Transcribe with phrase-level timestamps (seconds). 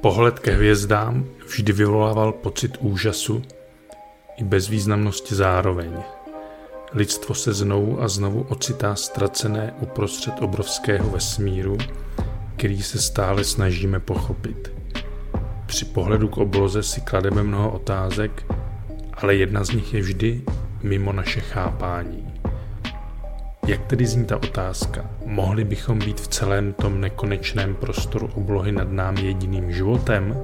[0.00, 3.42] Pohled ke hvězdám vždy vyvolával pocit úžasu
[4.36, 5.96] i bezvýznamnosti zároveň.
[6.92, 11.78] Lidstvo se znovu a znovu ocitá ztracené uprostřed obrovského vesmíru,
[12.56, 14.72] který se stále snažíme pochopit.
[15.66, 18.46] Při pohledu k obloze si klademe mnoho otázek,
[19.12, 20.42] ale jedna z nich je vždy
[20.82, 22.37] mimo naše chápání.
[23.68, 25.10] Jak tedy zní ta otázka?
[25.26, 30.42] Mohli bychom být v celém tom nekonečném prostoru oblohy nad námi jediným životem?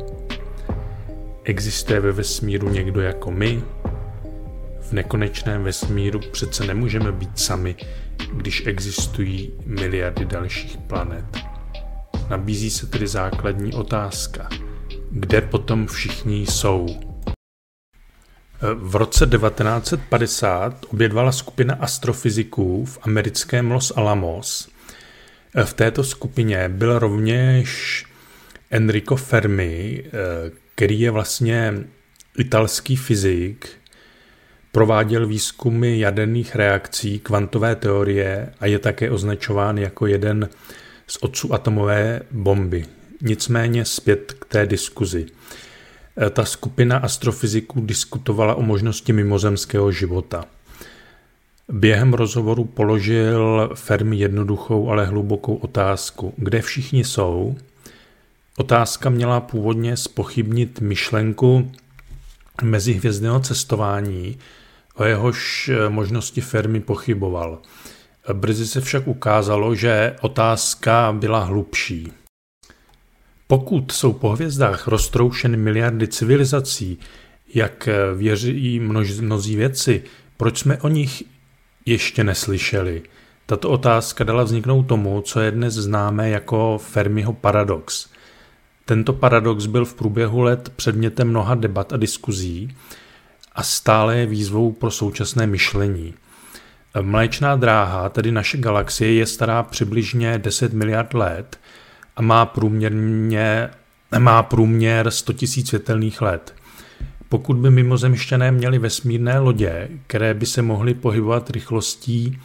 [1.44, 3.62] Existuje ve vesmíru někdo jako my?
[4.80, 7.76] V nekonečném vesmíru přece nemůžeme být sami,
[8.32, 11.24] když existují miliardy dalších planet.
[12.30, 14.48] Nabízí se tedy základní otázka.
[15.10, 16.86] Kde potom všichni jsou?
[18.74, 24.68] V roce 1950 obědvala skupina astrofyziků v americkém Los Alamos.
[25.64, 28.04] V této skupině byl rovněž
[28.70, 30.04] Enrico Fermi,
[30.74, 31.74] který je vlastně
[32.38, 33.68] italský fyzik,
[34.72, 40.48] prováděl výzkumy jaderných reakcí, kvantové teorie a je také označován jako jeden
[41.06, 42.86] z otců atomové bomby.
[43.22, 45.26] Nicméně zpět k té diskuzi.
[46.16, 50.44] Eh, ta skupina astrofyziků diskutovala o možnosti mimozemského života.
[51.68, 56.34] Během rozhovoru položil Fermi jednoduchou, ale hlubokou otázku.
[56.36, 57.56] Kde všichni jsou?
[58.56, 61.72] Otázka měla původně spochybnit myšlenku
[62.62, 64.38] mezihvězdného cestování,
[64.94, 67.58] o jehož eh, možnosti Fermi pochyboval.
[68.32, 72.12] Brzy se však ukázalo, že otázka byla hlubší.
[73.46, 76.98] Pokud jsou po hvězdách roztroušeny miliardy civilizací,
[77.54, 80.02] jak věří množ, mnozí věci,
[80.36, 81.22] proč jsme o nich
[81.86, 83.02] ještě neslyšeli?
[83.46, 88.08] Tato otázka dala vzniknout tomu, co je dnes známé jako Fermiho paradox.
[88.84, 92.76] Tento paradox byl v průběhu let předmětem mnoha debat a diskuzí
[93.52, 96.14] a stále je výzvou pro současné myšlení.
[97.00, 101.58] Mléčná dráha, tedy naše galaxie, je stará přibližně 10 miliard let
[102.16, 103.70] a má, průměrně,
[104.18, 106.54] má průměr 100 000 světelných let.
[107.28, 112.38] Pokud by mimozemšťané měli vesmírné lodě, které by se mohly pohybovat rychlostí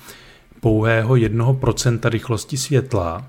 [0.60, 3.26] pouhého 1% rychlosti světla,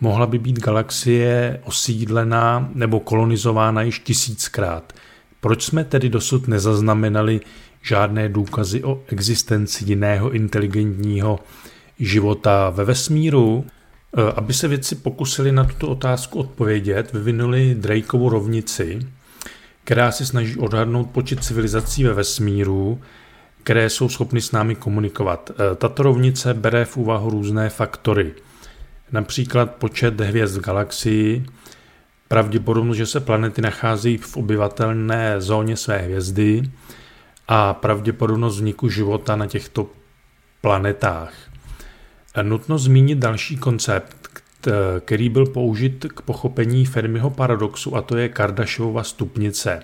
[0.00, 4.92] mohla by být galaxie osídlená nebo kolonizována již tisíckrát.
[5.40, 7.40] Proč jsme tedy dosud nezaznamenali
[7.82, 11.38] žádné důkazy o existenci jiného inteligentního
[11.98, 13.64] života ve vesmíru?
[14.18, 18.98] Eh, aby se vědci pokusili na tuto otázku odpovědět, vyvinuli Drakeovu rovnici,
[19.84, 23.00] která se snaží odhadnout počet civilizací ve vesmíru,
[23.62, 25.50] které jsou schopny s námi komunikovat.
[25.50, 28.34] Eh, tato rovnice bere v úvahu různé faktory,
[29.12, 31.46] například počet hvězd v galaxii,
[32.28, 36.62] pravděpodobnost, že se planety nacházejí v obyvatelné zóně své hvězdy
[37.48, 39.88] a pravděpodobnost vzniku života na těchto
[40.60, 41.49] planetách.
[42.42, 44.28] Nutno zmínit další koncept,
[45.00, 49.82] který byl použit k pochopení Fermiho paradoxu a to je Kardashiova stupnice.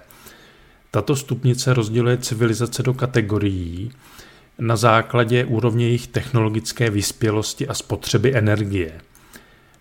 [0.91, 3.91] Tato stupnice rozděluje civilizace do kategorií
[4.59, 9.01] na základě úrovně jejich technologické vyspělosti a spotřeby energie.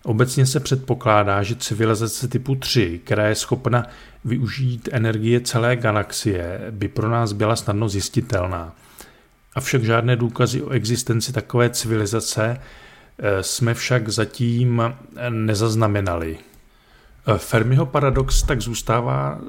[0.02, 3.86] Obecně se předpokládá, že civilizace typu 3, která je schopna
[4.24, 8.74] využít energie celé galaxie, by pro nás byla snadno zjistitelná–
[9.56, 12.60] Avšak žádné důkazy o existenci takové civilizace
[13.18, 14.82] eh, jsme však zatím
[15.28, 16.38] nezaznamenali.
[17.26, 19.40] Eh, Fermiho paradox tak zůstává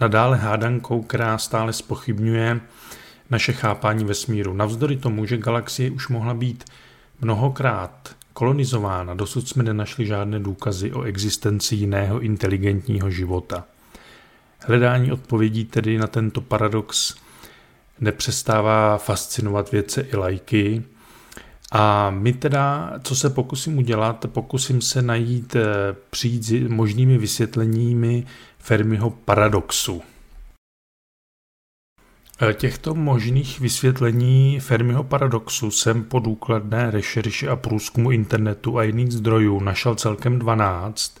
[0.00, 2.60] nadále hádankou, která stále spochybňuje
[3.30, 4.54] naše chápání vesmíru.
[4.54, 6.64] Navzdory tomu, že galaxie už mohla být
[7.20, 13.64] mnohokrát kolonizována, dosud jsme nenašli žádné důkazy o existenci jiného inteligentního života.
[14.60, 17.14] Hledání odpovědí tedy na tento paradox
[18.00, 20.82] nepřestává fascinovat vědce i lajky.
[21.72, 25.62] A my teda, co se pokusím udělat, pokusím se najít, eh,
[26.10, 28.26] přijít s možnými vysvětleními
[28.58, 30.02] Fermiho paradoxu.
[32.42, 39.12] Eh, těchto možných vysvětlení Fermiho paradoxu jsem po důkladné rešerši a průzkumu internetu a jiných
[39.12, 41.20] zdrojů našel celkem 12.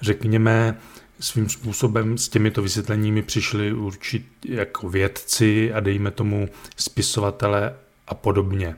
[0.00, 0.78] Řekněme,
[1.24, 7.74] svým způsobem s těmito vysvětleními přišli určit jako vědci a dejme tomu spisovatele
[8.06, 8.76] a podobně.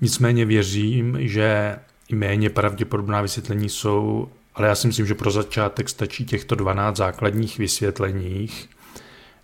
[0.00, 1.76] Nicméně věřím, že
[2.08, 6.96] i méně pravděpodobná vysvětlení jsou, ale já si myslím, že pro začátek stačí těchto 12
[6.96, 8.68] základních vysvětleních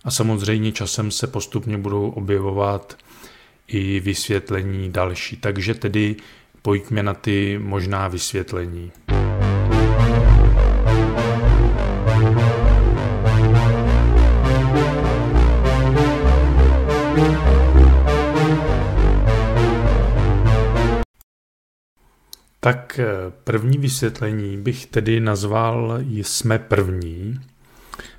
[0.03, 2.97] a samozřejmě časem se postupně budou objevovat
[3.67, 5.37] i vysvětlení další.
[5.37, 6.15] Takže tedy
[6.61, 8.91] pojďme na ty možná vysvětlení.
[22.63, 23.07] Tak eh,
[23.43, 27.39] první vysvětlení bych tedy nazval jsme první.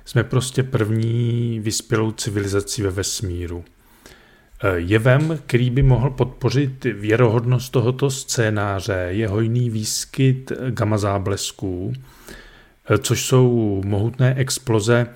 [0.05, 3.63] Jsme prostě první vyspělou civilizací ve vesmíru.
[4.63, 11.93] Eh, jevem, který by mohl podpořit věrohodnost tohoto scénáře, je hojný výskyt gamma záblesků,
[12.89, 15.07] eh, což jsou mohutné exploze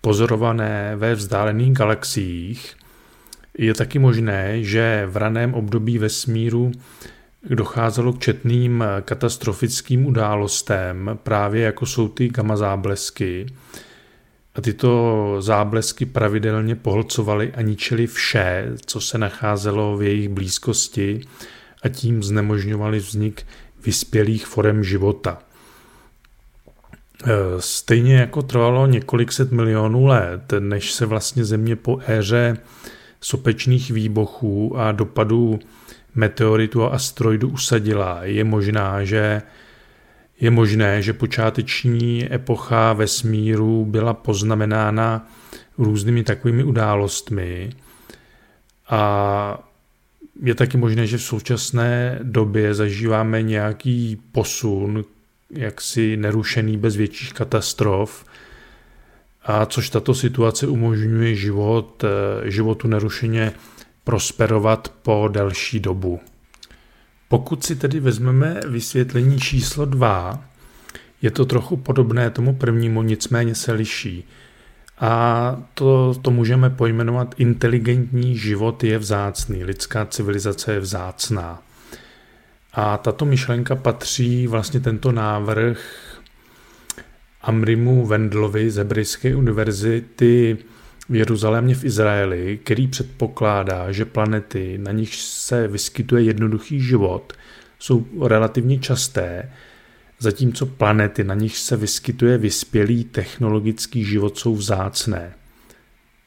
[0.00, 2.74] pozorované ve vzdálených galaxiích.
[3.58, 6.72] Je taky možné, že v raném období vesmíru
[7.50, 13.46] docházelo k četným katastrofickým událostem, právě jako jsou ty gamma záblesky.
[14.54, 21.20] A tyto záblesky pravidelně pohlcovaly a ničily vše, co se nacházelo v jejich blízkosti
[21.82, 23.46] a tím znemožňovali vznik
[23.84, 25.38] vyspělých forem života.
[27.24, 32.56] E, stejně jako trvalo několik set milionů let, než se vlastně Země po éře
[33.20, 35.58] sopečných výbuchů a dopadů
[36.14, 38.20] meteoritu a asteroidu usadila.
[38.22, 39.42] Je možná, že
[40.40, 45.30] je možné, že počáteční epocha vesmíru byla poznamenána
[45.78, 47.70] různými takovými událostmi
[48.90, 49.70] a
[50.42, 55.04] je taky možné, že v současné době zažíváme nějaký posun,
[55.50, 58.24] jaksi nerušený bez větších katastrof,
[59.44, 63.52] a což tato situace umožňuje život, eh, životu nerušeně
[64.04, 66.20] prosperovat po delší dobu.
[67.28, 70.44] Pokud si tedy vezmeme vysvětlení číslo 2,
[71.22, 74.24] je to trochu podobné tomu prvnímu, nicméně se liší.
[74.98, 81.62] A to, to můžeme pojmenovat inteligentní život je vzácný, lidská civilizace je vzácná.
[82.72, 85.78] A tato myšlenka patří vlastně tento návrh
[87.42, 90.58] Amrimu Wendlovi z Hebrejské univerzity
[91.08, 97.32] v Jeruzalémě v Izraeli, který předpokládá, že planety, na nich se vyskytuje jednoduchý život,
[97.78, 99.52] jsou relativně časté,
[100.18, 105.32] zatímco planety, na nich se vyskytuje vyspělý technologický život, jsou vzácné.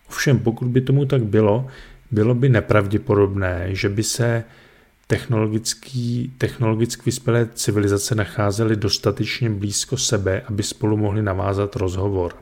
[0.10, 1.68] Ovšem, pokud by tomu tak bylo,
[2.12, 4.44] bylo by nepravděpodobné, že by se
[5.08, 12.34] technologický, technologicky vyspělé civilizace nacházely dostatečně blízko sebe, aby spolu mohli navázat rozhovor.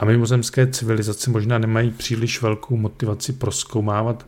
[0.00, 4.26] A mimozemské civilizace možná nemají příliš velkou motivaci proskoumávat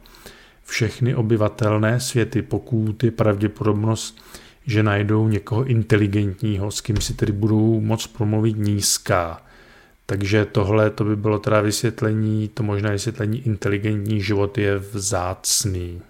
[0.65, 4.23] všechny obyvatelné světy, pokud je pravděpodobnost,
[4.67, 9.43] že najdou někoho inteligentního, s kým si tedy budou moc promluvit nízká.
[10.07, 16.03] Takže tohle to by bylo teda vysvětlení, to možná vysvětlení inteligentní život je vzácný.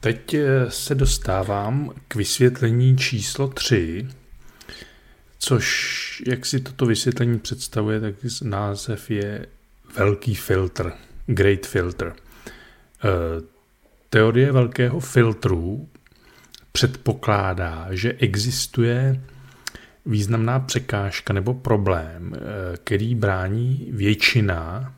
[0.00, 4.08] Teď eh, se dostávám k vysvětlení číslo 3,
[5.44, 9.46] což, jak si toto vysvětlení představuje, tak název je
[9.96, 10.92] velký filtr,
[11.26, 12.14] great filter.
[12.14, 13.42] Eh,
[14.10, 15.88] teorie velkého filtru
[16.72, 19.20] předpokládá, že existuje
[20.06, 22.40] významná překážka nebo problém, eh,
[22.76, 24.94] který brání většina,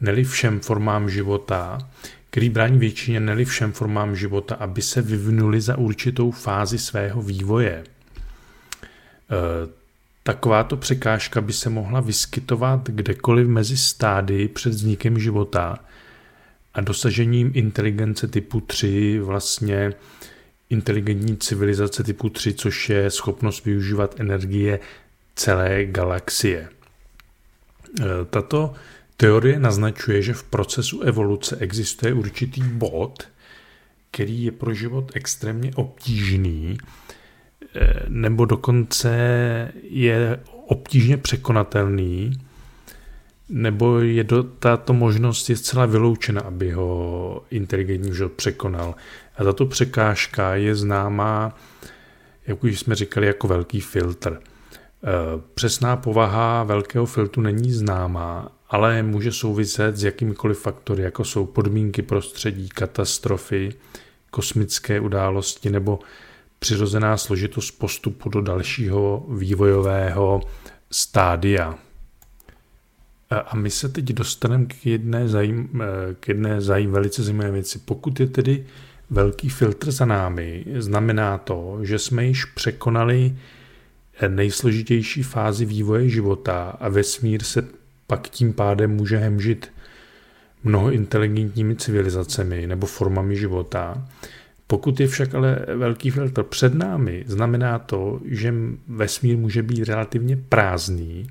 [0.00, 1.90] neli všem formám života,
[2.30, 7.84] který brání většině, neli všem formám života, aby se vyvinuli za určitou fázi svého vývoje.
[9.30, 9.68] Eh,
[10.22, 15.78] takováto překážka by se mohla vyskytovat kdekoliv mezi stády před vznikem života
[16.74, 19.92] a dosažením inteligence typu 3, vlastně
[20.70, 24.80] inteligentní civilizace typu 3, což je schopnost využívat energie
[25.36, 26.68] celé galaxie.
[28.00, 28.74] Eh, tato
[29.16, 33.28] teorie naznačuje, že v procesu evoluce existuje určitý bod,
[34.10, 36.78] který je pro život extrémně obtížný,
[38.08, 39.18] nebo dokonce
[39.82, 42.32] je obtížně překonatelný,
[43.48, 48.94] nebo je do, tato možnost je zcela vyloučena, aby ho inteligentní život překonal.
[49.38, 51.56] A tato překážka je známá,
[52.46, 54.40] jak už jsme říkali, jako velký filtr.
[54.40, 55.08] Eh,
[55.54, 62.02] přesná povaha velkého filtru není známá, ale může souviset s jakýmikoliv faktory, jako jsou podmínky
[62.02, 63.72] prostředí, katastrofy,
[64.30, 65.98] kosmické události nebo
[66.58, 70.40] přirozená složitost postupu do dalšího vývojového
[70.90, 71.78] stádia.
[73.46, 75.82] A my se teď dostaneme k jedné, zajím,
[76.20, 77.78] k jedné zajím, velice zajímavé věci.
[77.78, 78.66] Pokud je tedy
[79.10, 83.36] velký filtr za námi, znamená to, že jsme již překonali
[84.28, 87.68] nejsložitější fázi vývoje života a vesmír se
[88.06, 89.72] pak tím pádem může hemžit
[90.64, 94.08] mnoho inteligentními civilizacemi nebo formami života.
[94.66, 98.54] Pokud je však ale velký filtr před námi, znamená to, že
[98.88, 101.26] vesmír může být relativně prázdný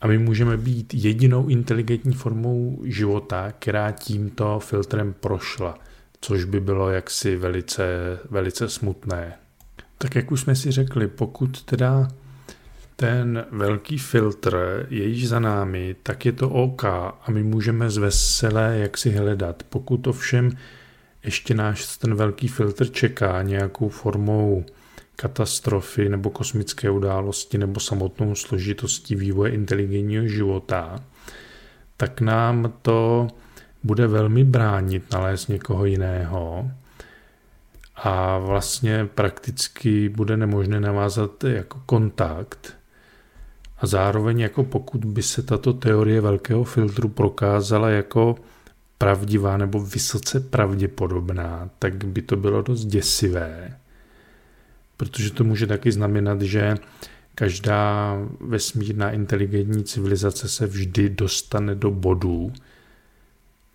[0.00, 5.78] a my můžeme být jedinou inteligentní formou života, která tímto filtrem prošla.
[6.20, 7.84] což by bylo jaksi velice,
[8.30, 9.32] velice smutné.
[9.98, 12.08] Tak jak už jsme si řekli, pokud teda
[12.96, 17.96] ten velký filtr je již za námi, tak je to OK a my můžeme z
[17.96, 19.62] veselé jak si hledat.
[19.62, 20.50] Pokud to všem
[21.24, 24.64] ještě náš ten velký filtr čeká nějakou formou
[25.16, 31.04] katastrofy nebo kosmické události nebo samotnou složitostí vývoje inteligentního života,
[31.96, 33.28] tak nám to
[33.82, 36.70] bude velmi bránit nalézt někoho jiného.
[37.96, 42.76] A vlastně prakticky bude nemožné navázat jako kontakt.
[43.78, 48.36] A zároveň jako pokud by se tato teorie velkého filtru prokázala jako
[49.04, 53.78] pravdivá nebo vysoce pravděpodobná, tak by to bylo dost děsivé,
[54.96, 56.74] protože to může taky znamenat, že
[57.34, 62.52] každá vesmírná inteligentní civilizace se vždy dostane do bodu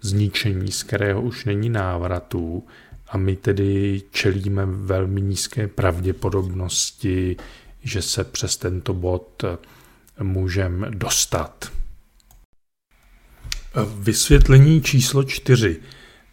[0.02, 2.64] zničení, z kterého už není návratu
[3.10, 7.38] a my tedy čelíme velmi nízké pravděpodobnosti,
[7.84, 9.44] že se přes tento bod
[10.20, 11.79] můžeme dostat.
[14.00, 15.80] Vysvětlení číslo čtyři.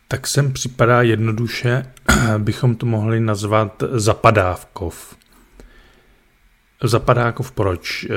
[0.08, 1.86] Tak sem připadá jednoduše,
[2.38, 5.16] bychom to mohli nazvat zapadávkov.
[6.82, 8.04] Zapadákov proč?
[8.04, 8.08] E,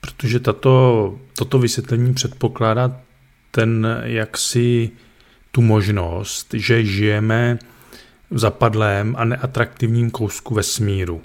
[0.00, 3.00] protože tato, toto vysvětlení předpokládá
[3.50, 4.90] ten jaksi
[5.50, 7.58] tu možnost, že žijeme
[8.30, 11.22] v zapadlém a neatraktivním kousku vesmíru.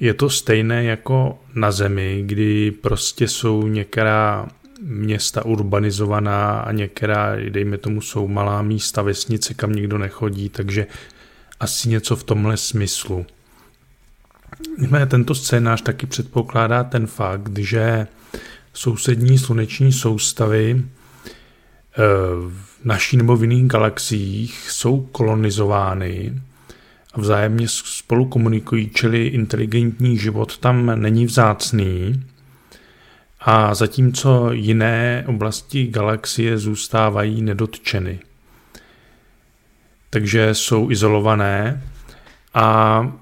[0.00, 4.48] Je to stejné jako na Zemi, kdy prostě jsou některá
[4.82, 10.86] města urbanizovaná a některá, dejme tomu, jsou malá místa, vesnice, kam nikdo nechodí, takže
[11.60, 13.26] asi něco v tomhle smyslu.
[15.06, 18.06] Tento scénář taky předpokládá ten fakt, že
[18.72, 22.02] sousední sluneční soustavy eh,
[22.48, 26.42] v naší nebo v jiných galaxiích jsou kolonizovány
[27.14, 32.24] a vzájemně spolu komunikují, čili inteligentní život tam není vzácný,
[33.40, 38.18] a zatímco jiné oblasti galaxie zůstávají nedotčeny.
[40.10, 41.82] Takže jsou izolované
[42.54, 43.12] a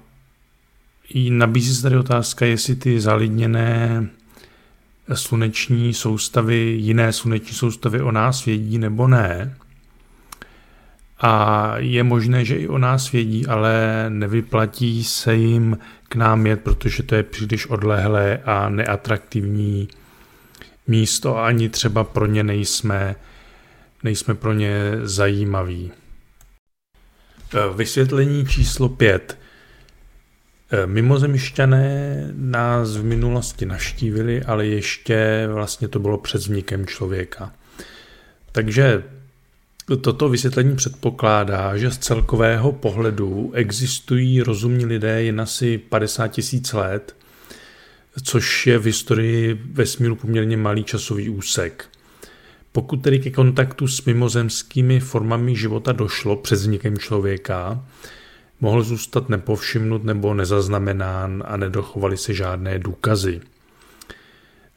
[1.29, 4.07] nabízí se tady otázka, jestli ty zalidněné
[5.13, 9.55] sluneční soustavy, jiné sluneční soustavy o nás vědí nebo ne.
[11.21, 15.77] A je možné, že i o nás vědí, ale nevyplatí se jim
[16.09, 19.87] k nám jet, protože to je příliš odlehlé a neatraktivní
[20.87, 23.15] místo a ani třeba pro ně nejsme,
[24.03, 24.71] nejsme pro ně
[25.03, 25.91] zajímaví.
[27.53, 29.37] E, vysvětlení číslo pět.
[30.71, 37.51] E, mimozemšťané nás v minulosti naštívili, ale ještě vlastně to bylo před vznikem člověka.
[38.51, 39.03] Takže
[40.01, 47.15] toto vysvětlení předpokládá, že z celkového pohledu existují rozumní lidé jen asi 50 tisíc let
[48.23, 51.85] což je v historii vesmíru poměrně malý časový úsek.
[52.71, 57.85] Pokud tedy ke kontaktu s mimozemskými formami života došlo před vznikem člověka,
[58.61, 63.41] mohl zůstat nepovšimnut nebo nezaznamenán a nedochovaly se žádné důkazy.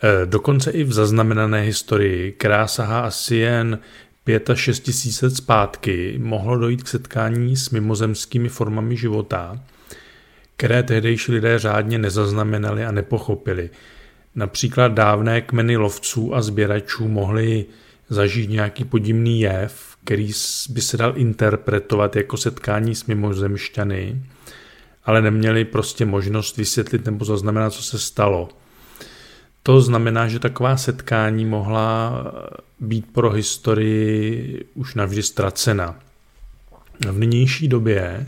[0.02, 3.78] E, dokonce i v zaznamenané historii, která sahá asi jen
[4.24, 9.60] 5 až 6 tisíc zpátky, mohlo dojít k setkání s mimozemskými formami života–
[10.58, 13.70] které tehdejší lidé řádně nezaznamenali a nepochopili.
[14.34, 17.66] Například dávné kmeny lovců a sběračů mohli
[18.08, 20.30] zažít nějaký podivný jev, který
[20.68, 24.22] by se dal interpretovat jako setkání s mimozemšťany,
[25.04, 28.48] ale neměli prostě možnost vysvětlit nebo zaznamenat, co se stalo.
[29.62, 32.12] To znamená, že taková setkání mohla
[32.80, 35.96] být pro historii už navždy ztracena.
[37.10, 38.26] V nynější době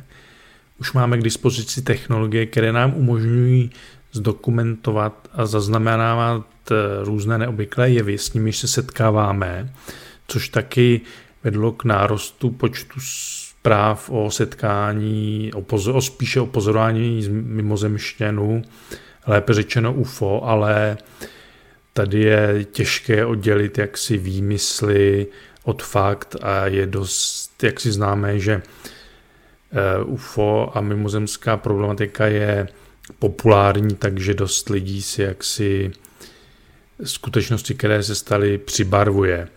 [0.80, 3.70] už máme k dispozici technologie, které nám umožňují
[4.12, 9.72] zdokumentovat a zaznamenávat eh, různé neobvyklé jevy, s nimiž se setkáváme,
[10.28, 11.00] což taky
[11.44, 18.62] vedlo k nárostu počtu zpráv o setkání, o, pozor, o spíše o pozorování mimozemštěnů,
[19.26, 20.98] lépe řečeno UFO, ale
[21.92, 25.26] tady je těžké oddělit jaksi výmysly
[25.64, 28.99] od fakt a je dost jaksi známé, že Eh,
[30.04, 32.68] UFO a mimozemská problematika je
[33.18, 35.92] populární, takže dost lidí si jaksi
[37.04, 39.48] skutečnosti, které se staly, přibarvuje.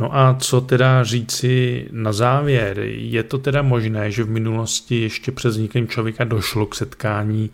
[0.00, 2.78] No a co teda říci na závěr?
[2.84, 7.50] Je to teda možné, že v minulosti ještě před vznikem člověka došlo k setkání,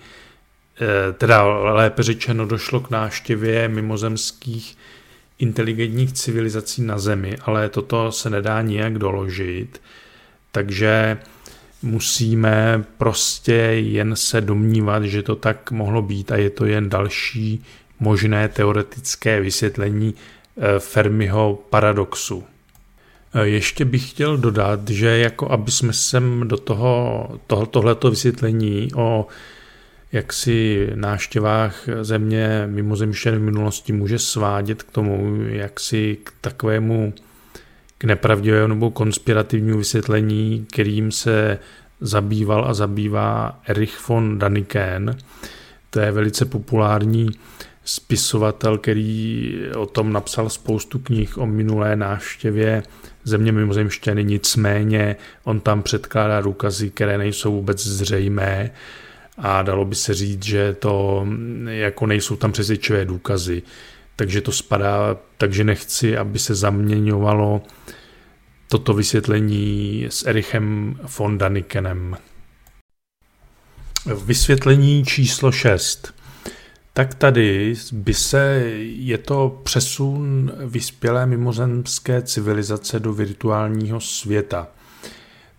[0.80, 4.76] eh, teda lépe řečeno došlo k náštěvě mimozemských
[5.38, 9.80] inteligentních civilizací na Zemi, ale toto se nedá nijak doložit
[10.56, 11.18] takže
[11.82, 17.64] musíme prostě jen se domnívat, že to tak mohlo být a je to jen další
[18.00, 22.44] možné teoretické vysvětlení eh, Fermiho paradoxu.
[23.34, 28.88] Eh, ještě bych chtěl dodat, že jako aby jsme sem do toho, toho tohleto vysvětlení
[28.94, 29.26] o
[30.12, 37.12] jaksi náštěvách země mimozemštěné v minulosti může svádět k tomu, jaksi k takovému
[37.98, 41.58] k nepravdivému nebo konspirativnímu vysvětlení, kterým se
[42.00, 45.16] zabýval a zabývá Erich von Daniken.
[45.90, 47.28] To je velice populární
[47.84, 52.82] spisovatel, který o tom napsal spoustu knih o minulé návštěvě
[53.24, 58.70] země mimozemštěny, nicméně on tam předkládá důkazy, které nejsou vůbec zřejmé
[59.38, 61.26] a dalo by se říct, že to
[61.68, 63.62] jako nejsou tam přesvědčivé důkazy.
[64.16, 67.62] Takže to spadá, takže nechci, aby se zaměňovalo
[68.68, 72.16] toto vysvětlení s Erichem von Danikenem.
[74.24, 76.14] Vysvětlení číslo 6.
[76.92, 84.68] Tak tady by se, je to přesun vyspělé mimozemské civilizace do virtuálního světa.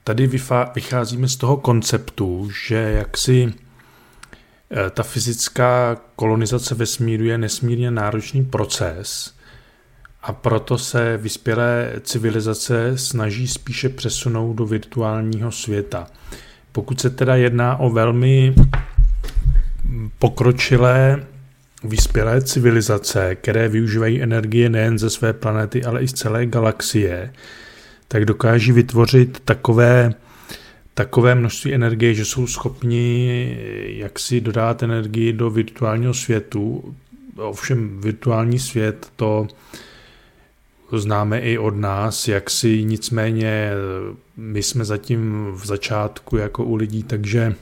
[0.03, 0.29] Tady
[0.75, 3.53] vycházíme z toho konceptu, že jaksi
[4.91, 9.33] ta fyzická kolonizace vesmíru je nesmírně náročný proces
[10.23, 16.07] a proto se vyspělé civilizace snaží spíše přesunout do virtuálního světa.
[16.71, 18.55] Pokud se teda jedná o velmi
[20.19, 21.23] pokročilé
[21.83, 27.33] vyspělé civilizace, které využívají energie nejen ze své planety, ale i z celé galaxie,
[28.07, 30.13] tak dokáží vytvořit takové,
[30.97, 36.95] takové množství energie, že jsou schopni jaksi dodat energii do virtuálního světu.
[37.35, 39.47] Ovšem virtuální svět to
[40.91, 43.71] známe i od nás, jak si nicméně
[44.37, 47.55] my jsme zatím v začátku jako u lidí, takže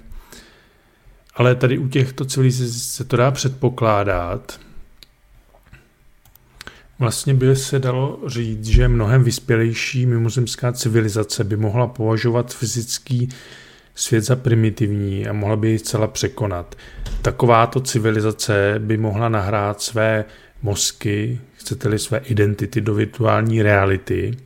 [1.35, 4.59] ale tady u těchto civilizací se to dá předpokládat.
[6.99, 13.29] Vlastně by se dalo říct, že mnohem vyspělejší mimozemská civilizace by mohla považovat fyzický
[13.95, 16.75] svět za primitivní a mohla by ji zcela překonat.
[17.21, 20.25] Takováto civilizace by mohla nahrát své
[20.61, 24.37] mozky, chcete-li své identity do virtuální reality,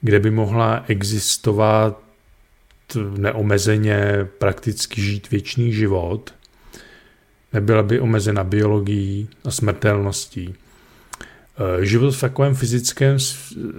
[0.00, 2.00] kde by mohla existovat
[3.18, 6.34] neomezeně prakticky žít věčný život,
[7.52, 10.54] nebyla by omezena biologií a smrtelností.
[11.58, 13.16] E, život v takovém fyzickém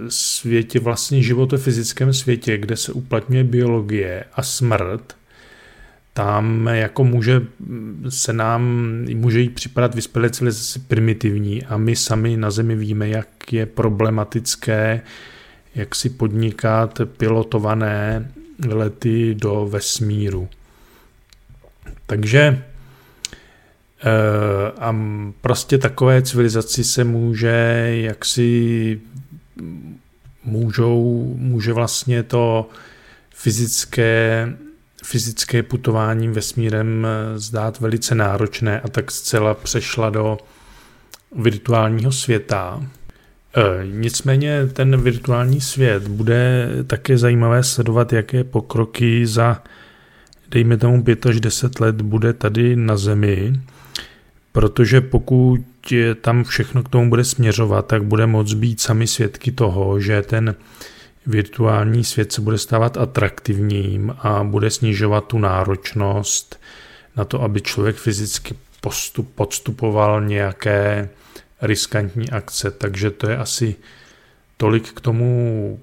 [0.08, 5.16] světě, vlastně život ve fyzickém světě, kde se uplatňuje biologie a smrt,
[6.16, 7.42] tam jako může
[8.08, 8.62] se nám,
[9.14, 15.00] může jí připadat vyspělé civilizace primitivní a my sami na Zemi víme, jak je problematické,
[15.74, 18.30] jak si podnikat pilotované
[18.68, 20.48] lety do vesmíru.
[22.06, 22.75] Takže eh,
[24.78, 24.96] a
[25.40, 29.00] prostě takové civilizaci se může jaksi
[30.44, 32.68] můžou, může vlastně to
[33.30, 34.48] fyzické
[35.04, 40.38] fyzické putování vesmírem eh, zdát velice náročné a tak zcela přešla do
[41.36, 42.82] virtuálního světa.
[43.56, 49.62] E, nicméně ten virtuální svět bude také zajímavé sledovat, jaké pokroky za
[50.50, 53.60] dejme tomu 5 až 10 let bude tady na Zemi,
[54.56, 55.60] protože pokud
[56.20, 60.54] tam všechno k tomu bude směřovat, tak bude moc být sami svědky toho, že ten
[61.26, 66.60] virtuální svět se bude stávat atraktivním a bude snižovat tu náročnost
[67.16, 71.08] na to, aby člověk fyzicky postup, podstupoval nějaké
[71.62, 72.70] riskantní akce.
[72.70, 73.76] Takže to je asi
[74.56, 75.80] tolik k tomu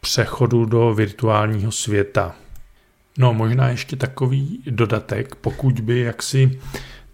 [0.00, 2.34] přechodu do virtuálního světa.
[3.18, 6.60] No, možná ještě takový dodatek, pokud by jaksi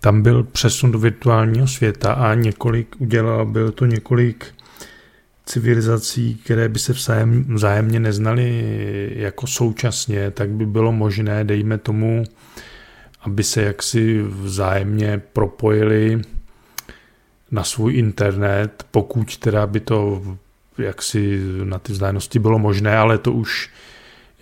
[0.05, 4.55] tam byl přesun do virtuálního světa a několik udělal, byl to několik
[5.47, 8.67] civilizací, které by se vzájem, vzájemně neznali
[9.17, 12.25] jako současně, tak by bylo možné, dejme tomu,
[13.21, 16.23] aby se jaksi vzájemně propojili
[17.51, 20.23] na svůj internet, pokud teda by to
[20.79, 23.71] jaksi na ty vzdálenosti bylo možné, ale to už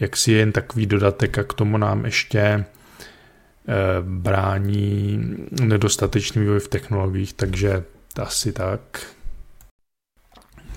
[0.00, 2.64] jaksi je jen takový dodatek a k tomu nám ještě
[4.00, 5.20] brání
[5.50, 7.84] nedostatečný vývoj v technologiích, takže
[8.16, 9.06] asi tak.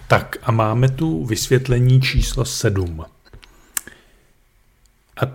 [0.07, 3.05] Tak a máme tu vysvětlení číslo 7.
[5.17, 5.29] A e,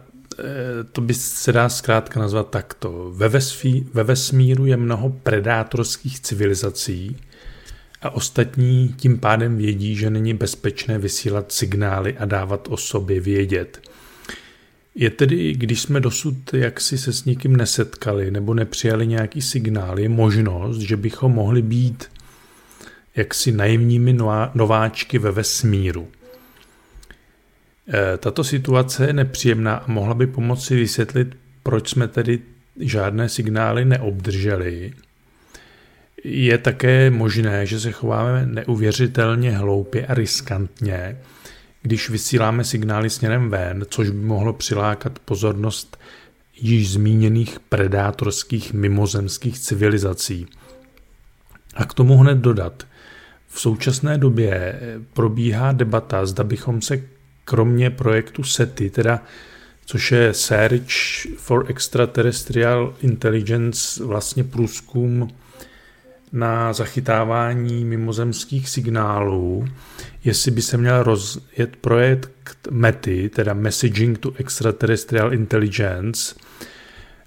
[0.92, 3.12] to by se dá zkrátka nazvat takto.
[3.14, 7.16] Ve, vesfí, ve vesmíru je mnoho predátorských civilizací
[8.02, 13.89] a ostatní tím pádem vědí, že není bezpečné vysílat signály a dávat o sobě vědět.
[14.94, 20.09] Je tedy, když jsme dosud jaksi se s někým nesetkali nebo nepřijali nějaký signál, je
[20.09, 22.11] možnost, že bychom mohli být
[23.16, 24.12] jaksi naivními
[24.55, 26.09] nováčky ve vesmíru.
[27.88, 32.38] E, tato situace je nepříjemná a mohla by pomoci vysvětlit, proč jsme tedy
[32.81, 34.92] žádné signály neobdrželi.
[36.24, 41.18] Je také možné, že se chováme neuvěřitelně hloupě a riskantně,
[41.82, 45.98] když vysíláme signály směrem ven, což by mohlo přilákat pozornost
[46.56, 50.46] již zmíněných predátorských mimozemských civilizací.
[51.74, 52.86] A k tomu hned dodat,
[53.48, 54.80] v současné době
[55.12, 57.02] probíhá debata, zda bychom se
[57.44, 59.22] kromě projektu SETI, teda
[59.86, 60.86] což je Search
[61.36, 65.28] for Extraterrestrial Intelligence, vlastně průzkum
[66.32, 69.68] na zachytávání mimozemských signálů,
[70.24, 76.35] jestli by se měl rozjet projekt METI, teda Messaging to Extraterrestrial Intelligence,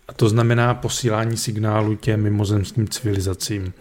[0.08, 3.74] a to znamená posílání signálu těm mimozemským civilizacím.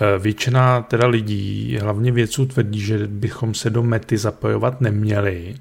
[0.00, 5.54] Eh, většina teda lidí, hlavně vědců, tvrdí, že bychom se do mety zapojovat neměli,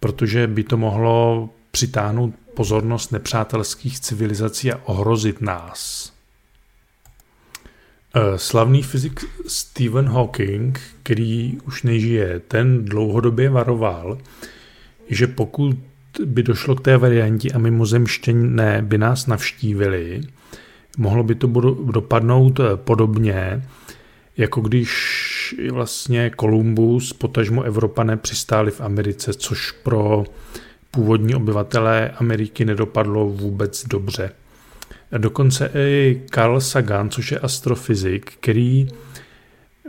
[0.00, 6.12] protože by to mohlo přitáhnout pozornost nepřátelských civilizací a ohrozit nás.
[8.18, 14.18] Eh, slavný fyzik Stephen Hawking, který už nežije, ten dlouhodobě varoval,
[15.08, 15.76] že pokud
[16.24, 20.20] by došlo k té variantě a mimozemštěné by nás navštívili,
[20.98, 21.46] mohlo by to
[21.92, 23.62] dopadnout eh, podobně,
[24.36, 24.94] jako když
[25.72, 30.24] vlastně Kolumbus, potažmo Evropané přistáli v Americe, což pro
[30.90, 34.32] původní obyvatelé Ameriky nedopadlo vůbec dobře.
[35.18, 38.88] Dokonce i Carl Sagan, což je astrofyzik, který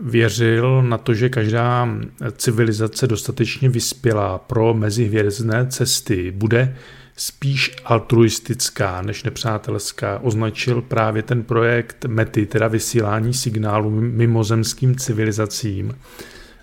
[0.01, 1.89] věřil na to, že každá
[2.37, 6.75] civilizace dostatečně vyspělá pro mezihvězdné cesty bude
[7.15, 15.97] spíš altruistická než nepřátelská, označil právě ten projekt METI, teda vysílání signálu mimozemským civilizacím,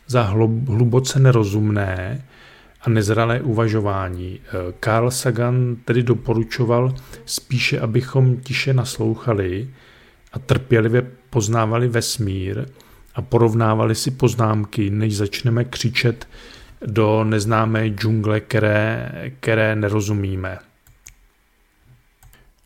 [0.06, 0.22] za
[0.66, 2.24] hluboce nerozumné
[2.84, 4.40] a nezralé uvažování.
[4.84, 6.94] Carl Sagan tedy doporučoval
[7.24, 9.70] spíše, abychom tiše naslouchali
[10.32, 12.66] a trpělivě poznávali vesmír
[13.14, 16.28] a porovnávali si poznámky, než začneme křičet
[16.86, 20.58] do neznámé džungle, které, které nerozumíme.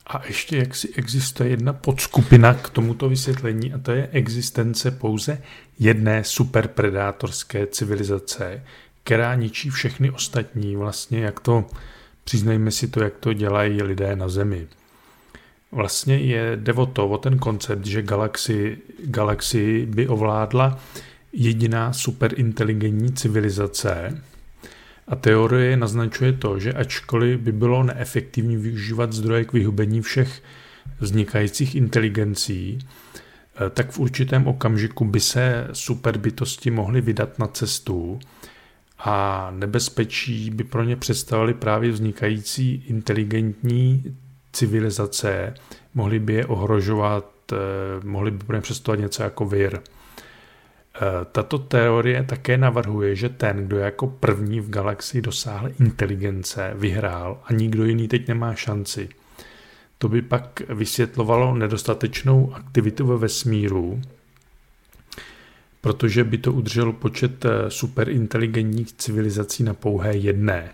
[0.07, 5.43] A ještě jak si existuje jedna podskupina k tomuto vysvětlení a to je existence pouze
[5.79, 8.63] jedné superpredátorské civilizace,
[9.09, 11.64] která ničí všechny ostatní, vlastně jak to,
[12.25, 14.66] přiznejme si to, jak to dělají lidé na Zemi.
[15.73, 20.79] Vlastně je jde to, o ten koncept, že galaxii, galaxii by ovládla
[21.33, 24.23] jediná superinteligentní civilizace
[25.07, 30.42] a teorie naznačuje to, že ačkoliv by bylo neefektivní využívat zdroje k vyhubení všech
[31.01, 38.21] vznikajících inteligencí, eh, tak v určitém okamžiku by se superbytosti mohly vydat na cestu
[38.99, 44.17] a nebezpečí by pro ně představovaly právě vznikající inteligentní
[44.53, 45.55] civilizace,
[45.95, 47.57] mohly by je ohrožovat, eh,
[48.05, 49.81] mohly by pro ně představovat něco jako vir.
[49.81, 57.41] Eh, tato teorie také navrhuje, že ten, kdo jako první v galaxii dosáhl inteligence, vyhrál
[57.45, 59.09] a nikdo jiný teď nemá šanci.
[59.99, 64.01] To by pak vysvětlovalo nedostatečnou aktivitu ve vesmíru,
[65.81, 70.71] protože by to udrželo počet eh, superinteligentních civilizací na pouhé jedné.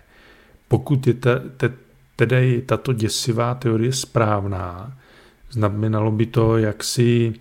[0.67, 1.73] Pokud je te, te,
[2.15, 4.97] tedy tato děsivá teorie správná,
[5.51, 7.33] znamenalo by to jaksi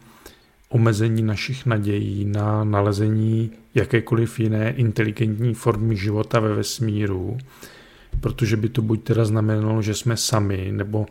[0.68, 7.38] omezení našich nadějí na nalezení jakékoliv jiné inteligentní formy života ve vesmíru,
[8.20, 11.06] protože by to buď teda znamenalo, že jsme sami, nebo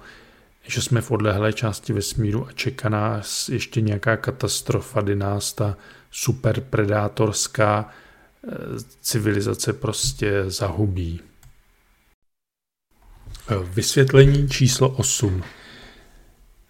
[0.67, 5.77] že jsme v odlehlé části vesmíru a čeká nás ještě nějaká katastrofa, kdy nás ta
[6.13, 8.49] superpredátorská eh,
[9.01, 11.21] civilizace prostě zahubí.
[13.49, 15.43] Eh, vysvětlení číslo 8.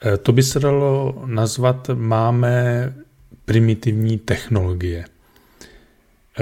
[0.05, 2.93] Eh, to by se dalo nazvat máme
[3.45, 5.05] primitivní technologie.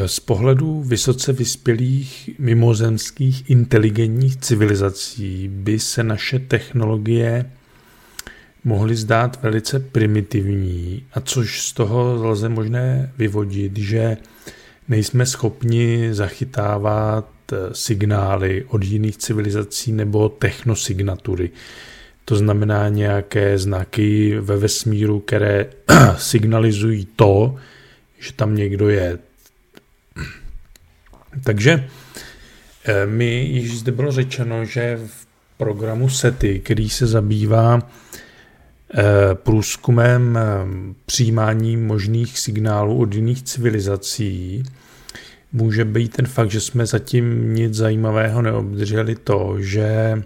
[0.06, 7.52] Z pohledu vysoce vyspělých mimozemských inteligentních civilizací by se naše technologie
[8.64, 14.18] mohly zdát velice primitivní, a což z toho lze možné vyvodit, že
[14.88, 21.50] nejsme schopni zachytávat eh, signály od jiných civilizací nebo technosignatury.
[22.26, 25.66] To znamená nějaké znaky ve vesmíru, které
[26.18, 27.56] signalizují to,
[28.20, 29.20] že tam někdo je.
[31.44, 31.88] Takže
[32.86, 37.90] Eh, mi již zde bylo řečeno, že v programu SETI, který se zabývá
[39.34, 40.42] průzkumem eh,
[41.06, 44.64] přijímání možných signálů od jiných civilizací,
[45.52, 50.22] může být ten fakt, že jsme zatím nic zajímavého neobdrželi to, že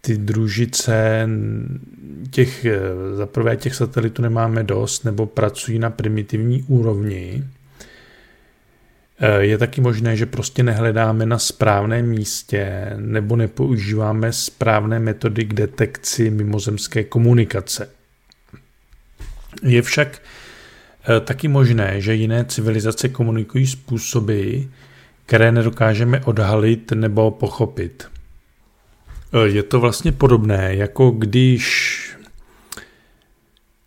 [0.00, 1.28] ty družice
[2.30, 2.66] těch,
[3.14, 7.51] za prvé těch satelitů nemáme dost, nebo pracují na primitivní úrovni, Eh,
[9.38, 16.30] je taky možné, že prostě nehledáme na správném místě nebo nepoužíváme správné metody k detekci
[16.30, 17.90] mimozemské komunikace.
[19.62, 20.22] Je však
[21.08, 24.58] eh, taky možné, že jiné civilizace komunikují způsoby,
[25.26, 28.08] které nedokážeme odhalit nebo pochopit.
[29.32, 32.11] Eh, je to vlastně podobné, jako když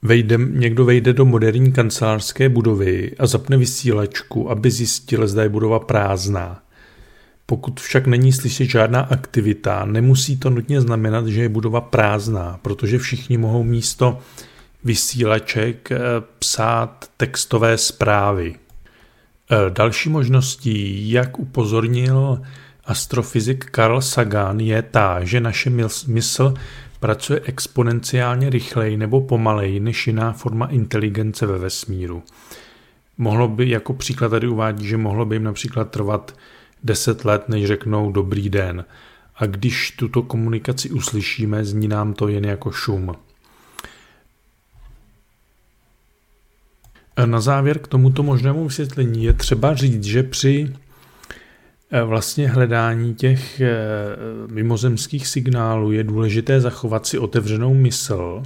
[0.06, 5.80] Vejde, někdo vejde do moderní kancelářské budovy a zapne vysílačku, aby zjistil, zda je budova
[5.80, 6.62] prázdná.
[7.46, 12.98] Pokud však není slyšet žádná aktivita, nemusí to nutně znamenat, že je budova prázdná, protože
[12.98, 14.20] všichni mohou místo
[14.84, 16.00] vysílaček eh,
[16.40, 18.56] psát textové zprávy.
[18.56, 22.42] Eh, další možností, jak upozornil
[22.86, 25.70] astrofyzik Carl Sagan, je ta, že naše
[26.08, 26.54] mysl
[27.06, 32.24] pracuje exponenciálně rychleji nebo pomaleji než jiná forma inteligence ve vesmíru.
[33.18, 36.36] Mohlo by, jako příklad tady uvádí, že mohlo by jim například trvat
[36.84, 38.86] 10 let, než řeknou dobrý den.
[39.36, 43.16] A když tuto komunikaci uslyšíme, zní nám to jen jako šum.
[47.26, 50.74] Na závěr k tomuto možnému vysvětlení je třeba říct, že při
[52.04, 53.74] vlastně hledání těch eh,
[54.52, 58.44] mimozemských signálů je důležité zachovat si otevřenou mysl.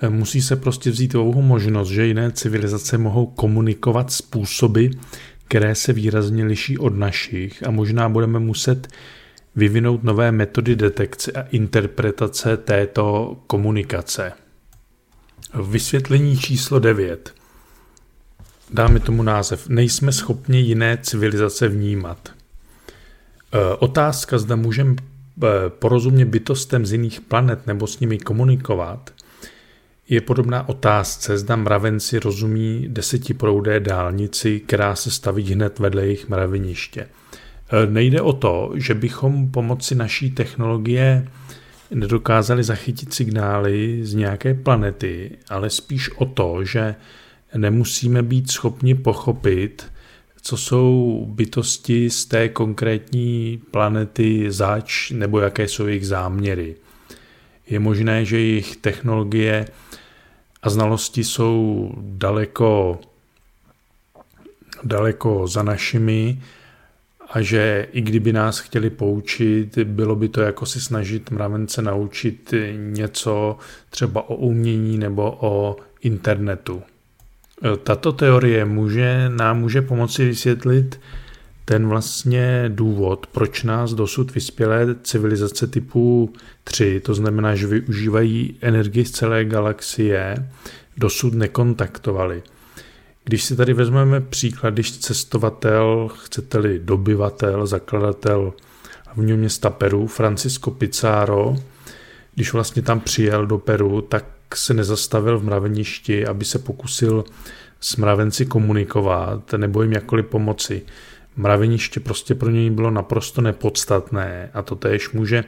[0.00, 4.86] Eh, musí se prostě vzít dlouhou možnost, že jiné civilizace mohou komunikovat způsoby,
[5.48, 8.88] které se výrazně liší od našich a možná budeme muset
[9.56, 14.32] vyvinout nové metody detekce a interpretace této komunikace.
[15.62, 17.34] Vysvětlení číslo 9
[18.70, 22.37] dáme tomu název, nejsme schopni jiné civilizace vnímat.
[23.52, 29.10] E, otázka, zda můžeme e, porozumět bytostem z jiných planet nebo s nimi komunikovat,
[30.08, 37.00] je podobná otázce, zda mravenci rozumí desetiproudé dálnici, která se staví hned vedle jejich mraveniště.
[37.00, 41.28] E, nejde o to, že bychom pomocí naší technologie
[41.90, 46.94] nedokázali zachytit signály z nějaké planety, ale spíš o to, že
[47.56, 49.86] nemusíme být schopni pochopit,
[50.42, 56.76] co jsou bytosti z té konkrétní planety zač nebo jaké jsou jejich záměry.
[57.66, 59.68] Je možné, že jejich technologie
[60.62, 63.00] a znalosti jsou daleko,
[64.84, 66.42] daleko za našimi
[67.30, 72.54] a že i kdyby nás chtěli poučit, bylo by to jako si snažit mravence naučit
[72.76, 73.58] něco
[73.90, 76.82] třeba o umění nebo o internetu.
[77.62, 81.00] Eh, tato teorie může, nám může pomoci vysvětlit
[81.64, 86.32] ten vlastně důvod, proč nás dosud vyspělé civilizace typu
[86.64, 90.48] 3, to znamená, že využívají energii z celé galaxie,
[90.96, 92.42] dosud nekontaktovali.
[93.24, 98.52] Když si tady vezmeme příklad, když cestovatel, chcete-li dobyvatel, zakladatel
[99.06, 101.56] hlavního města Peru, Francisco Pizarro,
[102.34, 104.24] když vlastně tam přijel do Peru, tak
[104.56, 107.24] se nezastavil v mraveništi, aby se pokusil
[107.80, 110.82] s mravenci komunikovat nebo jim jakkoliv pomoci.
[111.36, 115.44] Mraveniště prostě pro něj bylo naprosto nepodstatné a to též může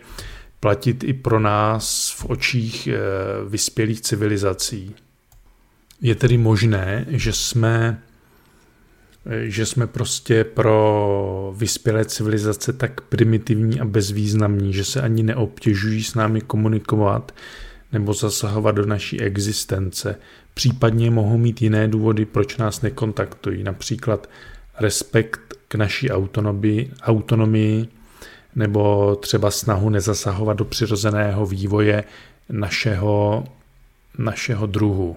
[0.60, 2.98] platit i pro nás v očích eh,
[3.48, 4.94] vyspělých civilizací.
[6.00, 8.02] Je tedy možné, že jsme
[9.26, 16.04] eh, že jsme prostě pro vyspělé civilizace tak primitivní a bezvýznamní, že se ani neobtěžují
[16.04, 17.32] s námi komunikovat,
[17.92, 20.18] nebo zasahovat do naší existence.
[20.54, 24.28] Případně mohou mít jiné důvody, proč nás nekontaktují, například
[24.78, 27.88] respekt k naší autonomii, autonomii
[28.56, 32.04] nebo třeba snahu nezasahovat do přirozeného vývoje
[32.48, 33.44] našeho,
[34.18, 35.16] našeho druhu.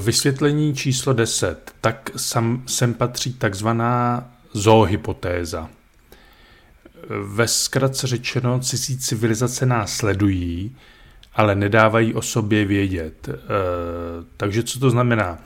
[0.00, 1.74] Vysvětlení číslo 10.
[1.80, 5.70] Tak sem, sem patří takzvaná zoohypotéza.
[7.20, 10.76] Ve zkratce řečeno, cizí civilizace nás sledují,
[11.34, 13.28] ale nedávají o sobě vědět.
[13.28, 13.34] E,
[14.36, 15.38] takže co to znamená?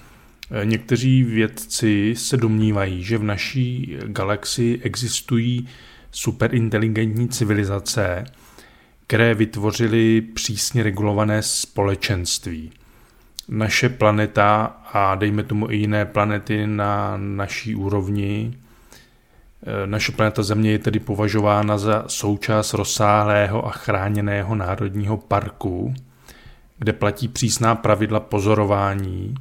[0.50, 5.68] E, někteří vědci se domnívají, že v naší galaxii existují
[6.10, 8.24] superinteligentní civilizace,
[9.06, 12.72] které vytvořily přísně regulované společenství.
[13.48, 18.58] Naše planeta a dejme tomu i jiné planety na naší úrovni
[19.86, 25.94] Naše planeta Země je tedy považována za součást rozsáhlého a chráněného národního parku,
[26.78, 29.34] kde platí přísná pravidla pozorování,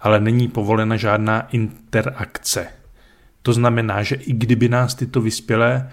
[0.00, 2.66] ale není povolena žádná interakce.
[3.42, 5.90] To znamená, že i kdyby nás tyto vyspělé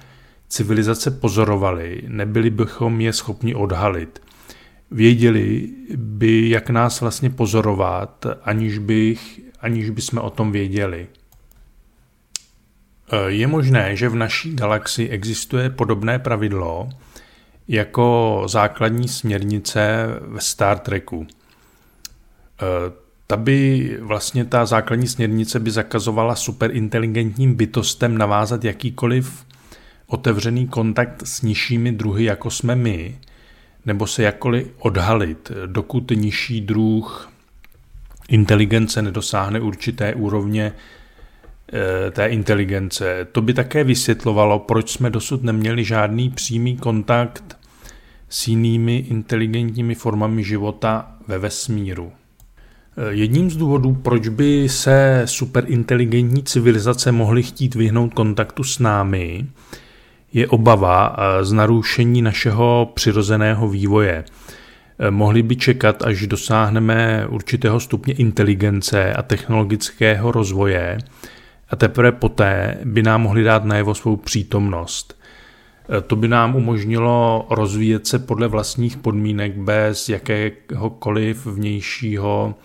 [0.48, 4.22] civilizace pozorovaly, nebyli bychom je schopni odhalit.
[4.92, 11.08] Věděli by, jak nás vlastně pozorovat, aniž, bych, aniž by jsme o tom věděli.
[13.28, 16.90] Je možné, že v naší galaxii existuje podobné pravidlo
[17.68, 21.28] jako základní směrnice ve Star Treku.
[23.28, 29.46] Ta by vlastně ta základní směrnice by zakazovala superinteligentním bytostem navázat jakýkoliv
[30.08, 33.18] otevřený kontakt s nižšími druhy, jako jsme my,
[33.86, 37.32] nebo se jakkoliv odhalit, dokud nižší druh
[38.30, 40.74] inteligence nedosáhne určité úrovně
[42.12, 43.28] té inteligence.
[43.32, 47.58] To by také vysvětlovalo, proč jsme dosud neměli žádný přímý kontakt
[48.30, 52.12] s jinými inteligentními formami života ve vesmíru.
[52.98, 59.46] Eh, jedním z důvodů, proč by se superinteligentní civilizace mohly chtít vyhnout kontaktu s námi,
[60.34, 64.24] je obava eh, z narušení našeho přirozeného vývoje.
[65.00, 70.98] Eh, mohli by čekat, až dosáhneme určitého stupně inteligence a technologického rozvoje
[71.70, 75.20] a teprve poté by nám mohli dát najevo svou přítomnost.
[75.90, 82.56] Eh, to by nám umožnilo rozvíjet se podle vlastních podmínek bez jakéhokoliv vnějšího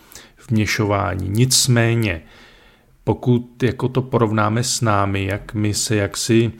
[0.50, 1.28] vměšování.
[1.28, 2.22] Nicméně,
[3.04, 6.52] pokud jako to porovnáme s námi, jak my se jaksi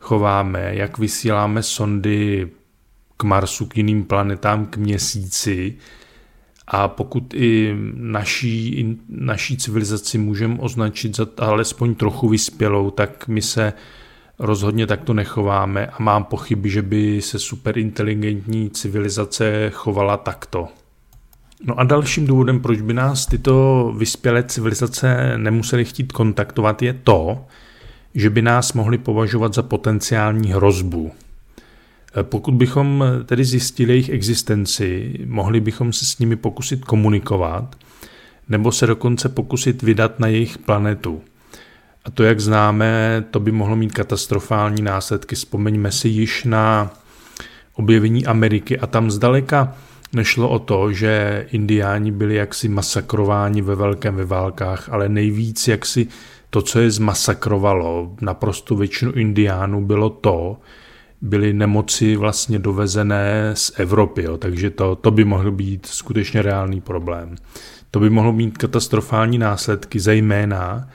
[0.00, 2.48] chováme, jak vysíláme sondy
[3.16, 5.76] k Marsu, k jiným planetám, k měsíci,
[6.70, 13.72] a pokud i naší, naší civilizaci můžeme označit za alespoň trochu vyspělou, tak my se
[14.38, 20.68] rozhodně takto nechováme a mám pochyby, že by se superinteligentní civilizace chovala takto.
[21.64, 27.44] No a dalším důvodem, proč by nás tyto vyspělé civilizace nemuseli chtít kontaktovat, je to,
[28.14, 31.12] že by nás mohli považovat za potenciální hrozbu.
[32.16, 37.76] E, pokud bychom tedy zjistili jejich existenci, mohli bychom se s nimi pokusit komunikovat,
[38.48, 41.22] nebo se dokonce pokusit vydat na jejich planetu.
[42.04, 45.34] A to, jak známe, to by mohlo mít katastrofální následky.
[45.34, 46.90] Vzpomeňme si již na
[47.74, 49.74] objevení Ameriky a tam zdaleka
[50.12, 56.06] nešlo o to, že indiáni byli jaksi masakrováni ve velkém ve válkách, ale nejvíc jaksi
[56.50, 60.56] to, co je zmasakrovalo naprosto většinu indiánů, bylo to,
[61.20, 66.80] byly nemoci vlastně dovezené z Evropy, jo, takže to, to by mohl být skutečně reálný
[66.80, 67.36] problém.
[67.90, 70.88] To by mohlo mít katastrofální následky, zejména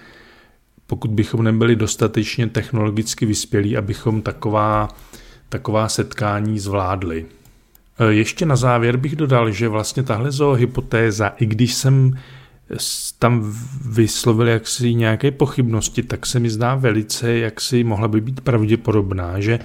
[0.87, 4.87] pokud bychom nebyli dostatečně technologicky vyspělí, abychom taková,
[5.49, 7.25] taková setkání zvládli.
[7.99, 12.17] E, ještě na závěr bych dodal, že vlastně tahle zoohypotéza, i když jsem
[13.19, 13.53] tam
[13.85, 19.39] vyslovil jaksi nějaké pochybnosti, tak se mi zdá velice, jak si mohla by být pravděpodobná,
[19.39, 19.59] že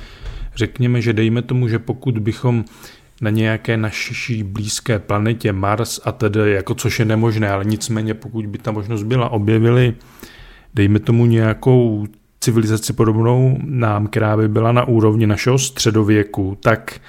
[0.59, 2.65] řekněme, že dejme tomu, že pokud bychom
[3.21, 8.47] na nějaké naší blízké planetě Mars a tedy, jako což je nemožné, ale nicméně pokud
[8.47, 9.95] by ta možnost byla, objevili,
[10.75, 12.07] dejme tomu nějakou
[12.41, 17.01] civilizaci podobnou nám, která by byla na úrovni našeho středověku, tak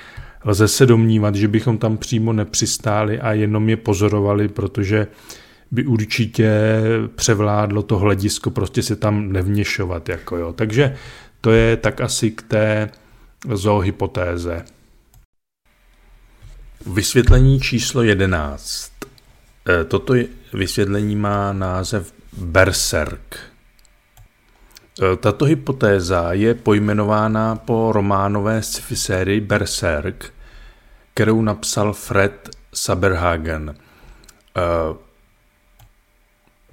[0.46, 5.08] lze se domnívat, že bychom tam přímo nepřistáli a jenom je pozorovali, protože
[5.72, 6.52] by určitě
[7.16, 10.10] převládlo to hledisko prostě se tam nevněšovat.
[10.10, 10.54] Jako jo.
[10.54, 10.96] Takže
[11.42, 12.90] to je tak asi k té
[13.54, 14.66] zoohypotéze.
[16.86, 18.92] Vysvětlení číslo 11.
[19.70, 20.14] E, toto
[20.54, 23.40] vysvětlení má název Berserk.
[25.02, 30.34] E, tato hypotéza je pojmenována po románové sci-fi sérii Berserk,
[31.14, 33.76] kterou napsal Fred Saberhagen.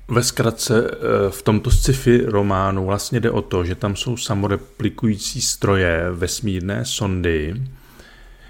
[0.08, 5.40] Ve zkratce eh, v tomto sci-fi románu vlastně jde o to, že tam jsou samoreplikující
[5.40, 7.62] stroje, vesmírné sondy,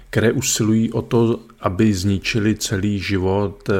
[0.09, 3.73] které usilují o to, aby zničili celý život eh,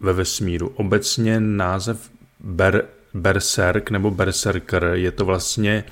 [0.00, 0.72] ve vesmíru.
[0.74, 2.84] Obecně název Ber,
[3.14, 5.84] Berserk nebo Berserker je to vlastně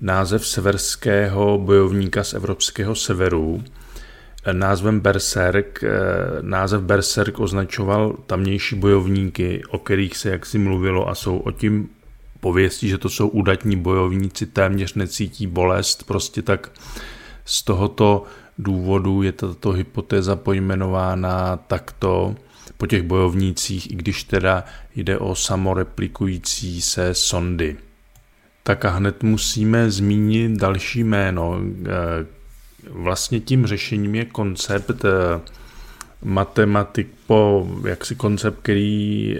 [0.00, 3.64] název severského bojovníka z evropského severu,
[4.52, 5.88] názvem Berserk, eh,
[6.40, 11.88] název Berserk označoval tamnější bojovníky, o kterých se jaksi mluvilo a jsou o tím
[12.40, 16.70] pověstí, že to jsou udatní bojovníci, téměř necítí bolest, prostě tak
[17.44, 18.24] z tohoto
[18.58, 22.36] důvodu je tato hypotéza pojmenována takto
[22.76, 24.64] po těch bojovnících, i když teda
[24.96, 27.76] jde o samoreplikující se sondy.
[28.62, 31.60] tak a hned musíme zmínit další jméno.
[32.90, 35.04] Vlastně tím řešením je koncept
[36.22, 39.36] matematik po jaksi koncept, který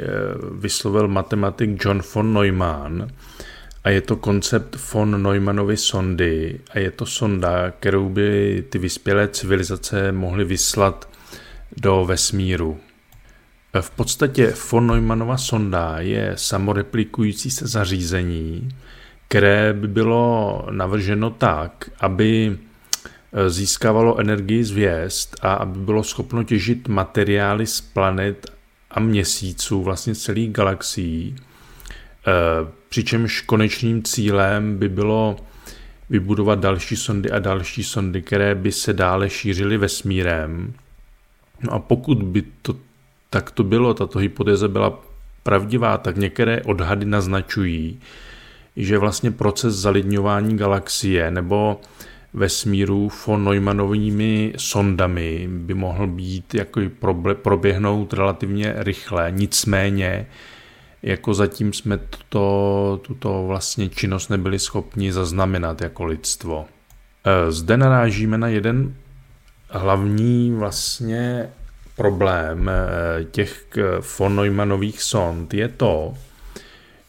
[0.52, 3.08] vyslovil matematik John von Neumann,
[3.84, 9.28] a je to koncept von Neumannovy sondy a je to sonda, kterou by ty vyspělé
[9.28, 11.08] civilizace mohly vyslat
[11.76, 12.80] do vesmíru.
[13.80, 18.68] V podstatě von Neumannova sonda je samoreplikující se zařízení,
[19.28, 22.58] které by bylo navrženo tak, aby
[23.48, 28.46] získávalo energii z hvězd a aby bylo schopno těžit materiály z planet
[28.90, 31.36] a měsíců, vlastně celých galaxií,
[32.28, 35.36] Eh, přičemž konečným cílem by bylo
[36.10, 40.72] vybudovat další sondy a další sondy, které by se dále šířily vesmírem.
[41.62, 42.76] No a pokud by to
[43.30, 45.00] tak to bylo, tato hypotéza byla
[45.42, 48.00] pravdivá, tak některé odhady naznačují,
[48.76, 51.80] že vlastně proces zalidňování galaxie nebo
[52.38, 56.80] vesmíru von Neumannovými sondami by mohl být jako
[57.42, 59.32] proběhnout relativně rychle.
[59.36, 60.26] Nicméně
[61.02, 66.66] jako zatím jsme tuto, tuto vlastně činnost nebyli schopni zaznamenat jako lidstvo.
[67.24, 68.94] E, zde narážíme na jeden
[69.68, 71.48] hlavní vlastně
[71.96, 73.66] problém e, těch
[74.18, 76.14] von Neumannových sond je to,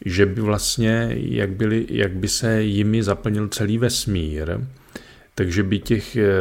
[0.06, 4.58] že by vlastně, jak, byly, jak by se jimi zaplnil celý vesmír,
[5.40, 6.32] takže by těch e,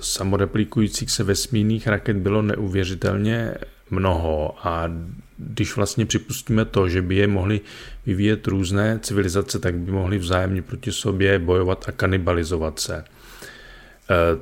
[0.00, 3.54] samoreplikujících se vesmírných raket bylo neuvěřitelně
[3.90, 4.90] mnoho a
[5.38, 7.60] když vlastně připustíme to, že by je mohly
[8.06, 12.96] vyvíjet různé civilizace, tak by mohly vzájemně proti sobě bojovat a kanibalizovat se.
[12.96, 13.04] E,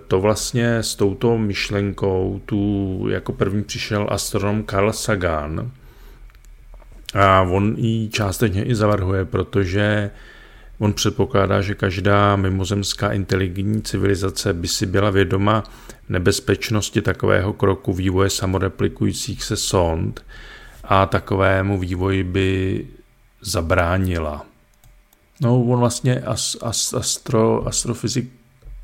[0.09, 5.71] to vlastně s touto myšlenkou tu jako první přišel astronom Carl Sagan
[7.15, 10.11] a on ji částečně i zavrhuje, protože
[10.85, 15.65] on předpokládá, že každá mimozemská inteligentní civilizace by si byla vědoma
[16.09, 20.25] nebezpečnosti takového kroku vývoje samoreplikujících se sond
[20.85, 22.87] a takovému vývoji by
[23.41, 24.47] zabránila.
[25.41, 28.33] No, on vlastně as, as, astro, astrofyzik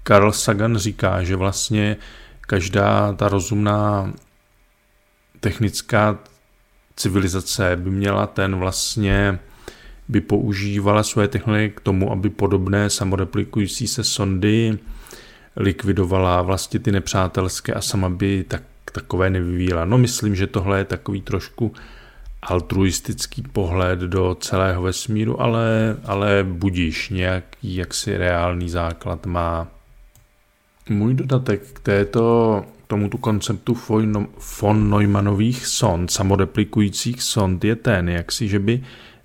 [0.05, 1.97] Carl Sagan říká, že vlastně
[2.41, 4.13] každá ta rozumná
[5.41, 6.19] technická
[6.97, 9.39] civilizace by měla ten vlastně
[10.11, 14.79] by používala své technologie k tomu, aby podobné samoreplikující se sondy
[15.57, 19.85] likvidovala vlastně ty nepřátelské a sama by tak, takové nevyvíjela.
[19.85, 21.73] No myslím, že tohle je takový trošku
[22.43, 29.69] altruistický pohled do celého vesmíru, ale, ale budíš nějaký jaksi reálný základ má.
[30.89, 33.77] Můj dodatek k této tomuto konceptu
[34.61, 38.83] von Neumannových sond, samoreplikujících sond je ten, jak si, že by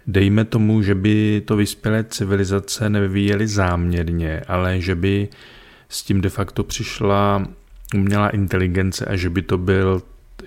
[0.08, 5.28] dejme tomu, že by to vyspělé civilizace nevyvíjely záměrně, ale že by
[5.90, 7.48] s tím de facto přišla
[7.96, 10.02] umělá inteligence a že by to byl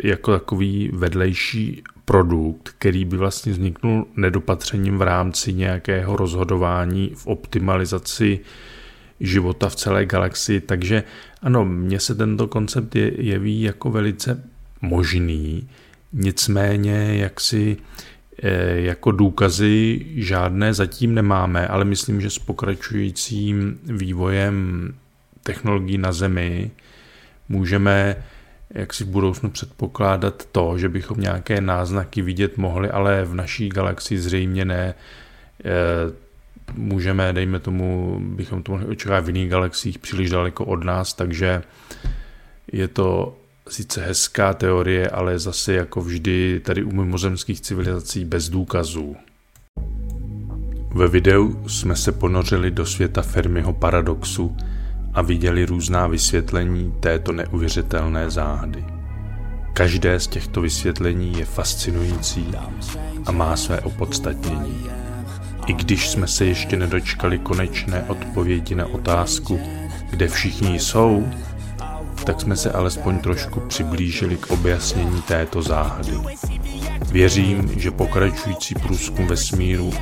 [0.04, 8.40] jako takový vedlejší produkt, který by vlastně vzniknul nedopatřením v rámci nějakého rozhodování v optimalizaci
[9.20, 10.60] života v celé galaxii.
[10.60, 11.04] Takže
[11.42, 14.44] ano, mně se tento koncept je, jeví jako velice
[14.80, 15.68] možný,
[16.12, 18.07] nicméně jaksi eh,
[18.74, 24.88] jako důkazy žádné zatím nemáme, ale myslím, že s pokračujícím vývojem
[25.42, 26.70] technologií na Zemi
[27.48, 28.16] můžeme
[28.70, 33.68] jak si v budoucnu předpokládat to, že bychom nějaké náznaky vidět mohli, ale v naší
[33.68, 34.94] galaxii zřejmě ne.
[35.64, 35.74] E,
[36.74, 41.62] můžeme, dejme tomu, bychom to mohli očekávat v jiných galaxiích příliš daleko od nás, takže
[42.72, 43.37] je to
[43.70, 49.16] sice hezká teorie, ale zase jako vždy tady u mimozemských civilizací bez důkazů.
[50.94, 54.56] Ve videu jsme se ponořili do světa Fermiho paradoxu,
[55.18, 58.84] a viděli různá vysvětlení této neuvěřitelné záhady.
[59.72, 62.46] Každé z těchto vysvětlení je fascinující
[63.26, 64.86] a má své opodstatnění.
[65.66, 69.60] I když jsme se ještě nedočkali konečné odpovědi na otázku,
[70.10, 71.28] kde všichni jsou,
[72.24, 76.12] tak jsme se alespoň trošku přiblížili k objasnění této záhady.
[77.10, 79.92] Věřím, že pokračující průzkum vesmíru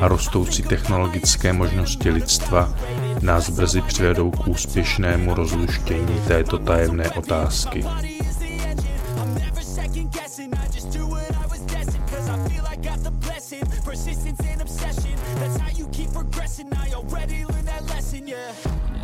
[0.00, 2.74] a rostoucí technologické možnosti lidstva
[3.20, 7.84] nás brzy přivedou k úspěšnému rozluštění této tajemné otázky.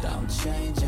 [0.03, 0.82] Don't change